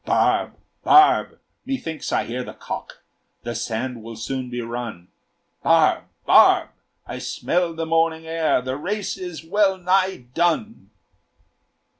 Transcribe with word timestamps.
"Barb! 0.03 0.55
barb! 0.83 1.39
methinks 1.63 2.11
I 2.11 2.23
hear 2.23 2.43
the 2.43 2.55
cock; 2.55 3.03
The 3.43 3.53
sand 3.53 4.01
will 4.01 4.15
soon 4.15 4.49
be 4.49 4.59
run; 4.61 5.09
Barb! 5.61 6.05
barb! 6.25 6.69
I 7.05 7.19
smell 7.19 7.75
the 7.75 7.85
morning 7.85 8.25
air; 8.25 8.63
The 8.63 8.77
race 8.77 9.15
is 9.15 9.43
well 9.45 9.77
nigh 9.77 10.25
done." 10.33 10.89